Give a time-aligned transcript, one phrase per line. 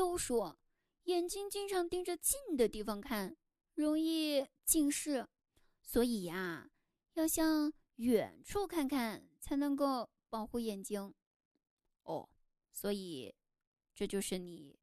[0.00, 0.58] 都说
[1.02, 3.36] 眼睛经常盯着近的地方看，
[3.74, 5.28] 容易近视，
[5.82, 6.70] 所以呀，
[7.12, 11.14] 要向远处看看，才能够保护眼睛。
[12.04, 12.30] 哦，
[12.72, 13.34] 所以
[13.94, 14.78] 这就是你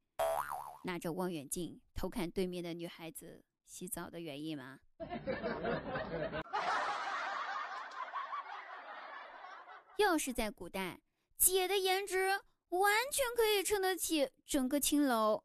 [0.83, 4.79] 拿着望远镜偷看对面的女孩子洗澡的原因吗？
[9.97, 11.01] 要是在古代，
[11.39, 12.39] 姐的颜值
[12.69, 15.43] 完全可以撑得起整个青楼。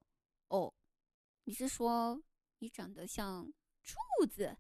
[0.48, 0.72] 哦，
[1.44, 2.22] 你是说
[2.58, 4.56] 你长得像柱子？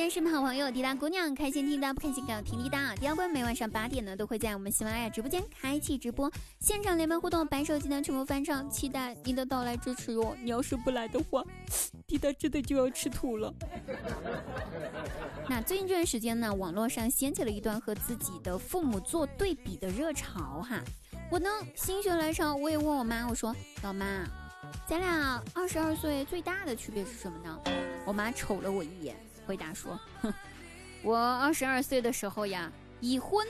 [0.00, 2.94] 好，我也是好朋友滴答姑娘，开心听的不开心更听滴答。
[2.94, 10.34] 滴答官每晚上八点呢，都会在我们喜马拉雅直播间开启直播，现场连麦互动，白手机呢全部翻唱，期待你的到来支持哟。
[10.42, 11.44] 你要是不来的话，
[12.06, 13.52] 滴答真的就要吃土了。
[15.46, 20.80] 那最近这段时间呢，网络上掀起了一段和自己的父母做对比的热潮哈。
[21.30, 24.24] 我呢心血来潮，我也问我妈，我说老妈，
[24.88, 27.60] 咱俩二十二岁最大的区别是什么呢？
[28.06, 29.14] 我妈瞅了我一眼。
[29.50, 30.32] 回答说：“哼，
[31.02, 32.70] 我二十二岁的时候呀，
[33.00, 33.44] 已婚，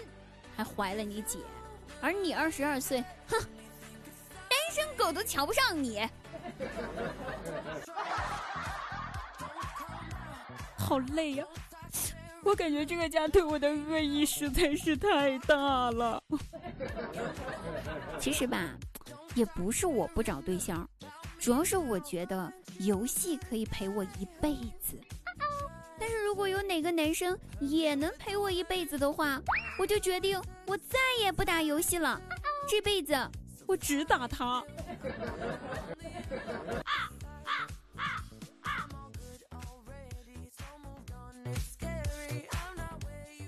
[0.57, 1.39] 还怀了你姐，
[2.01, 3.39] 而你二十二岁，哼，
[4.49, 6.01] 单身狗都瞧不上你。
[10.75, 11.45] 好累呀，
[12.45, 16.23] 我感觉这个家对我的恶意实在是太大了。
[18.19, 18.71] 其实吧，
[19.35, 20.89] 也不是我不找对象，
[21.39, 24.99] 主要是我觉得游戏可以陪我一辈子。”
[26.01, 29.39] 但是如果有哪个男生也能陪我一辈子的话，
[29.79, 32.19] 我就决定我再也不打游戏了，
[32.67, 33.15] 这辈子
[33.67, 34.65] 我只打他。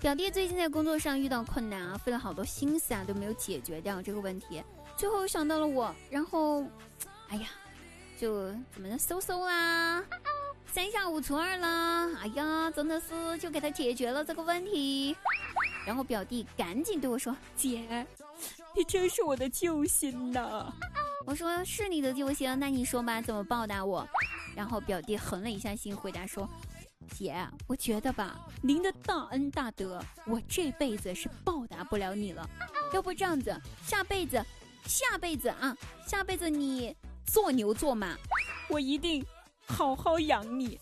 [0.00, 4.62] 表弟最近在工作上遇到困难啊，费了好多心思啊，都没有解决掉这个问题，
[4.97, 6.66] 最后想到了我，然后，
[7.28, 7.48] 哎呀，
[8.19, 10.04] 就怎么的嗖嗖啦。
[10.72, 12.09] 三下五除二啦！
[12.19, 15.15] 哎呀，真的是就给他解决了这个问题。
[15.87, 18.06] 然后表弟赶紧对我说：“姐，
[18.75, 20.72] 你真是我的救星呐！”
[21.27, 24.09] 我说：“是你的救星，那你说吧，怎么报答我？”
[24.56, 26.49] 然后表弟横了一下心，回答说
[27.12, 32.49] ：“姐，我觉得吧，您的大恩大德，我这辈子是报答不了你了。
[32.94, 33.54] 要不这样子，
[33.84, 34.43] 下辈子，
[34.87, 36.97] 下辈子啊，下辈子你
[37.27, 38.16] 做牛做马，
[38.71, 39.22] 我一定。”
[39.67, 40.78] 好好养你。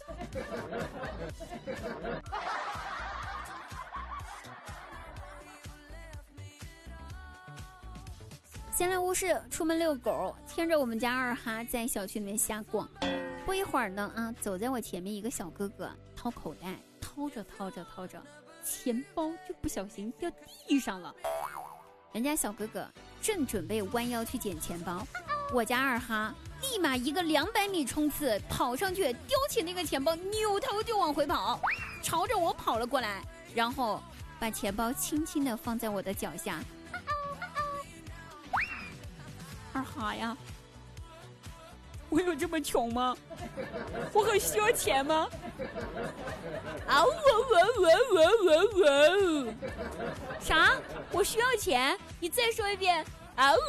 [8.73, 12.89] 闲来无事，出门遛狗，牵着我们家二哈在小区里面瞎逛。
[13.45, 18.23] 不一会儿呢，啊，走在我前面一个小哥哥掏口袋，掏着掏着掏着，
[18.65, 20.31] 钱包就不小心掉
[20.67, 21.15] 地上了。
[22.13, 22.89] 人家小哥哥
[23.21, 25.07] 正准备弯腰去捡钱包，
[25.53, 26.35] 我家二哈。
[26.63, 31.61] 立马一个两百米冲刺，跑上去叼起那个钱包，扭头就往回跑，
[32.03, 33.23] 朝着我跑了过来，
[33.55, 34.03] 然后
[34.39, 36.61] 把钱包轻轻的放在我的脚下。
[39.73, 40.37] 二哈呀，
[42.09, 43.17] 我有这么穷吗？
[44.13, 45.29] 我很需要钱吗？
[46.87, 48.51] 啊我我我我我
[49.47, 49.55] 我！
[50.41, 50.73] 啥？
[51.13, 51.97] 我需要钱？
[52.19, 53.05] 你再说一遍。
[53.37, 53.61] 啊我我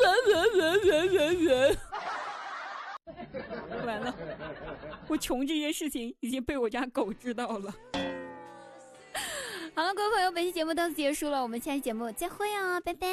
[0.57, 1.49] 我我我我！
[3.91, 4.15] 完了。
[5.07, 7.73] 我穷这件事情已经被我家狗知道了。
[9.75, 13.07] 好了各位朋友本期节目到此结束了我们下期节目再会哦拜拜。